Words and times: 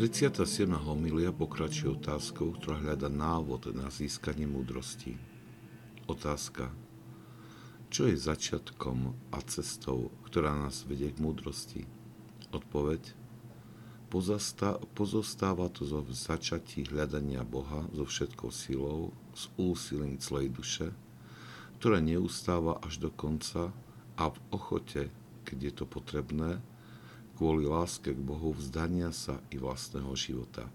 37. 0.00 0.64
homilia 0.80 1.28
pokračuje 1.28 1.92
otázkou, 2.00 2.56
ktorá 2.56 2.80
hľada 2.80 3.12
návod 3.12 3.68
na 3.76 3.92
získanie 3.92 4.48
múdrosti. 4.48 5.20
Otázka. 6.08 6.72
Čo 7.92 8.08
je 8.08 8.16
začiatkom 8.16 9.12
a 9.28 9.44
cestou, 9.44 10.08
ktorá 10.24 10.56
nás 10.56 10.88
vedie 10.88 11.12
k 11.12 11.20
múdrosti? 11.20 11.84
Odpoveď. 12.48 13.12
Pozostáva 14.96 15.68
to 15.68 15.84
zo 15.84 16.00
začatí 16.08 16.88
hľadania 16.88 17.44
Boha 17.44 17.84
so 17.92 18.08
všetkou 18.08 18.48
silou, 18.48 19.12
s 19.36 19.52
úsilím 19.60 20.16
celej 20.16 20.48
duše, 20.48 20.96
ktoré 21.76 22.00
neustáva 22.00 22.80
až 22.80 23.04
do 23.04 23.12
konca 23.12 23.68
a 24.16 24.32
v 24.32 24.38
ochote, 24.48 25.12
keď 25.44 25.58
je 25.60 25.72
to 25.76 25.84
potrebné, 25.84 26.56
kvôli 27.40 27.64
láske 27.64 28.12
k 28.12 28.20
Bohu 28.20 28.52
vzdania 28.52 29.16
sa 29.16 29.40
i 29.48 29.56
vlastného 29.56 30.12
života. 30.12 30.68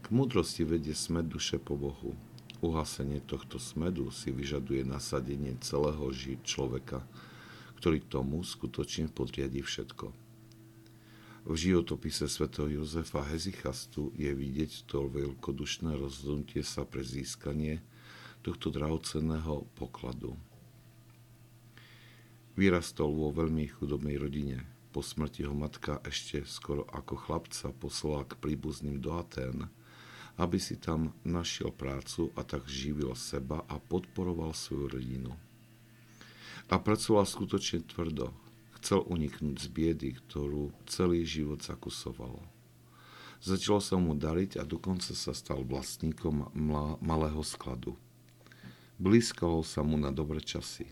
K 0.00 0.08
múdrosti 0.08 0.64
vedie 0.64 0.96
smed 0.96 1.28
duše 1.28 1.60
po 1.60 1.76
Bohu. 1.76 2.16
Uhasenie 2.64 3.20
tohto 3.20 3.60
smedu 3.60 4.08
si 4.08 4.32
vyžaduje 4.32 4.88
nasadenie 4.88 5.60
celého 5.60 6.08
človeka, 6.40 7.04
ktorý 7.76 8.00
tomu 8.00 8.40
skutočne 8.40 9.12
podriadi 9.12 9.60
všetko. 9.60 10.08
V 11.44 11.52
životopise 11.52 12.24
svätého 12.24 12.80
Jozefa 12.80 13.28
Hezichastu 13.28 14.16
je 14.16 14.32
vidieť 14.32 14.88
to 14.88 15.04
veľkodušné 15.12 16.00
rozhodnutie 16.00 16.64
sa 16.64 16.88
pre 16.88 17.04
získanie 17.04 17.84
tohto 18.40 18.72
drahocenného 18.72 19.68
pokladu. 19.76 20.32
Vyrastol 22.56 23.12
vo 23.12 23.36
veľmi 23.36 23.68
chudobnej 23.68 24.16
rodine, 24.16 24.77
po 24.88 25.04
smrti 25.04 25.44
ho 25.44 25.52
matka 25.52 26.00
ešte 26.02 26.42
skoro 26.48 26.88
ako 26.88 27.14
chlapca 27.14 27.70
poslala 27.76 28.24
k 28.24 28.40
príbuzným 28.40 28.98
do 28.98 29.14
Atén, 29.14 29.68
aby 30.38 30.56
si 30.56 30.78
tam 30.78 31.12
našiel 31.26 31.74
prácu 31.74 32.30
a 32.38 32.46
tak 32.46 32.64
živil 32.70 33.12
seba 33.18 33.66
a 33.66 33.76
podporoval 33.82 34.54
svoju 34.54 34.86
rodinu. 34.86 35.32
A 36.68 36.76
pracoval 36.76 37.24
skutočne 37.24 37.84
tvrdo. 37.84 38.30
Chcel 38.78 39.02
uniknúť 39.02 39.56
z 39.58 39.66
biedy, 39.72 40.10
ktorú 40.14 40.70
celý 40.86 41.26
život 41.26 41.58
zakusoval. 41.64 42.38
Začalo 43.42 43.78
sa 43.82 43.96
mu 43.98 44.14
dariť 44.14 44.58
a 44.58 44.66
dokonca 44.66 45.14
sa 45.14 45.30
stal 45.34 45.62
vlastníkom 45.62 46.50
malého 47.02 47.42
skladu. 47.42 47.98
Blízkalo 48.98 49.62
sa 49.62 49.86
mu 49.86 49.94
na 49.94 50.10
dobre 50.10 50.42
časy. 50.42 50.90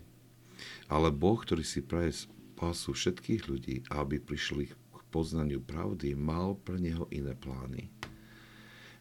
Ale 0.87 1.11
Boh, 1.11 1.35
ktorý 1.39 1.63
si 1.63 1.83
praje 1.83 2.27
spásu 2.57 2.97
všetkých 2.97 3.41
ľudí 3.45 3.75
a 3.93 4.01
aby 4.01 4.17
prišli 4.17 4.73
k 4.73 4.97
poznaniu 5.13 5.61
pravdy, 5.61 6.17
mal 6.17 6.57
pre 6.57 6.81
neho 6.81 7.05
iné 7.13 7.37
plány. 7.37 7.93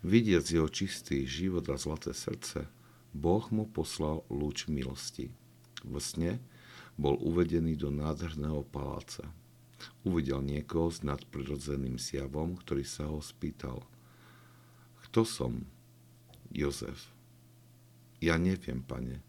Vidiac 0.05 0.45
jeho 0.45 0.69
čistý 0.69 1.25
život 1.25 1.65
a 1.73 1.81
zlaté 1.81 2.12
srdce, 2.12 2.69
Boh 3.17 3.49
mu 3.49 3.65
poslal 3.65 4.29
lúč 4.29 4.69
milosti. 4.69 5.33
V 5.81 5.97
sne 5.97 6.37
bol 7.01 7.17
uvedený 7.17 7.81
do 7.81 7.89
nádherného 7.89 8.61
paláca. 8.69 9.25
Uvidel 10.05 10.45
niekoho 10.45 10.93
s 10.93 11.01
nadprirodzeným 11.01 11.97
zjavom, 11.97 12.61
ktorý 12.61 12.84
sa 12.84 13.09
ho 13.09 13.25
spýtal. 13.25 13.81
Kto 15.09 15.25
som? 15.25 15.65
Jozef. 16.53 17.09
Ja 18.21 18.37
neviem, 18.37 18.84
pane, 18.84 19.25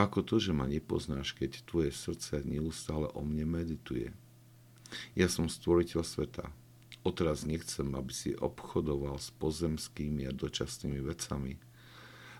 ako 0.00 0.24
to, 0.24 0.36
že 0.40 0.56
ma 0.56 0.64
nepoznáš, 0.64 1.36
keď 1.36 1.60
tvoje 1.68 1.92
srdce 1.92 2.40
neustále 2.48 3.12
o 3.12 3.20
mne 3.20 3.44
medituje? 3.60 4.16
Ja 5.12 5.28
som 5.28 5.46
stvoriteľ 5.46 6.02
sveta. 6.02 6.48
Odteraz 7.00 7.48
nechcem, 7.48 7.88
aby 7.96 8.12
si 8.12 8.30
obchodoval 8.36 9.16
s 9.16 9.32
pozemskými 9.40 10.28
a 10.28 10.36
dočasnými 10.36 11.00
vecami, 11.00 11.56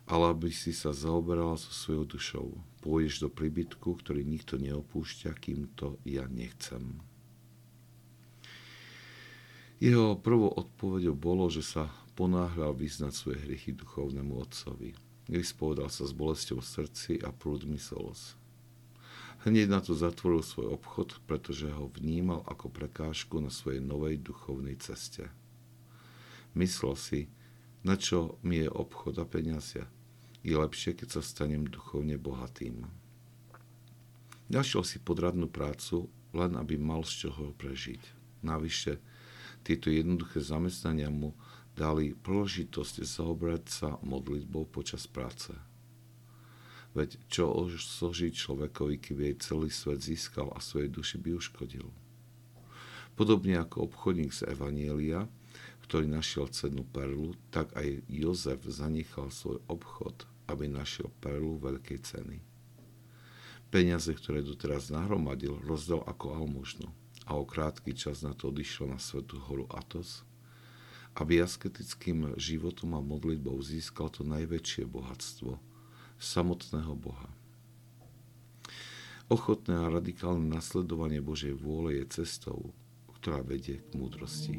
ale 0.05 0.25
aby 0.33 0.53
si 0.53 0.77
sa 0.77 0.93
zaoberala 0.93 1.57
so 1.57 1.73
svojou 1.73 2.05
dušou. 2.05 2.47
Pôjdeš 2.85 3.25
do 3.25 3.29
príbytku, 3.33 3.89
ktorý 4.01 4.21
nikto 4.27 4.61
neopúšťa, 4.61 5.31
kým 5.39 5.73
to 5.77 5.97
ja 6.05 6.29
nechcem. 6.29 7.01
Jeho 9.81 10.21
prvou 10.21 10.53
odpovedou 10.53 11.17
bolo, 11.17 11.49
že 11.49 11.65
sa 11.65 11.89
ponáhľal 12.13 12.77
vyznať 12.77 13.13
svoje 13.17 13.39
hriechy 13.49 13.73
duchovnému 13.73 14.37
otcovi. 14.45 14.93
Vyspovedal 15.31 15.87
sa 15.95 16.03
s 16.03 16.11
bolesťou 16.11 16.59
v 16.59 16.67
srdci 16.67 17.13
a 17.23 17.31
prúdmi 17.31 17.79
slz. 17.79 18.35
Hneď 19.47 19.71
na 19.71 19.79
to 19.79 19.95
zatvoril 19.95 20.43
svoj 20.43 20.75
obchod, 20.75 21.23
pretože 21.25 21.71
ho 21.71 21.87
vnímal 21.87 22.43
ako 22.51 22.67
prekážku 22.67 23.39
na 23.39 23.49
svojej 23.49 23.79
novej 23.79 24.19
duchovnej 24.19 24.75
ceste. 24.83 25.31
Myslel 26.59 26.99
si, 26.99 27.21
na 27.87 27.95
čo 27.95 28.43
mi 28.43 28.61
je 28.61 28.69
obchod 28.69 29.23
a 29.23 29.25
peniaze. 29.25 29.87
Je 30.43 30.53
lepšie, 30.59 30.99
keď 30.99 31.09
sa 31.15 31.23
stanem 31.23 31.63
duchovne 31.63 32.19
bohatým. 32.19 32.91
Našiel 34.51 34.83
si 34.83 34.99
podradnú 34.99 35.47
prácu, 35.47 36.11
len 36.35 36.59
aby 36.59 36.75
mal 36.75 37.07
z 37.07 37.31
čoho 37.31 37.55
prežiť. 37.55 38.03
Navyše, 38.43 38.99
tieto 39.61 39.93
jednoduché 39.93 40.41
zamestnania 40.41 41.13
mu 41.13 41.37
dali 41.77 42.13
príležitosť 42.13 43.05
zaobrať 43.05 43.63
sa 43.69 43.89
modlitbou 44.03 44.69
počas 44.69 45.07
práce. 45.07 45.53
Veď 46.91 47.23
čo 47.31 47.55
složiť 47.71 48.35
človekovi, 48.35 48.99
keby 48.99 49.31
jej 49.31 49.37
celý 49.39 49.71
svet 49.71 50.03
získal 50.03 50.51
a 50.51 50.59
svojej 50.59 50.91
duši 50.91 51.23
by 51.23 51.39
uškodil. 51.39 51.87
Podobne 53.15 53.63
ako 53.63 53.87
obchodník 53.87 54.35
z 54.35 54.51
Evanielia, 54.51 55.31
ktorý 55.87 56.11
našiel 56.11 56.51
cennú 56.51 56.83
perlu, 56.83 57.39
tak 57.55 57.71
aj 57.79 58.03
Jozef 58.11 58.67
zanechal 58.67 59.31
svoj 59.31 59.63
obchod, 59.71 60.27
aby 60.51 60.67
našiel 60.67 61.15
perlu 61.23 61.63
veľkej 61.63 61.99
ceny. 62.03 62.39
Peniaze, 63.71 64.11
ktoré 64.11 64.43
doteraz 64.43 64.91
nahromadil, 64.91 65.63
rozdal 65.63 66.03
ako 66.03 66.43
almužnu 66.43 66.91
a 67.31 67.39
o 67.39 67.47
krátky 67.47 67.95
čas 67.95 68.27
na 68.27 68.35
to 68.35 68.51
odišiel 68.51 68.91
na 68.91 68.99
svetú 68.99 69.39
horu 69.47 69.71
Atos, 69.71 70.27
aby 71.15 71.39
asketickým 71.39 72.35
životom 72.35 72.99
a 72.99 73.01
modlitbou 73.01 73.55
získal 73.63 74.11
to 74.11 74.27
najväčšie 74.27 74.91
bohatstvo, 74.91 75.63
samotného 76.19 76.91
Boha. 76.99 77.31
Ochotné 79.31 79.79
a 79.79 79.87
radikálne 79.87 80.51
nasledovanie 80.51 81.23
Božej 81.23 81.55
vôle 81.55 82.03
je 82.03 82.19
cestou, 82.19 82.75
ktorá 83.23 83.47
vedie 83.47 83.79
k 83.79 83.95
múdrosti. 83.95 84.59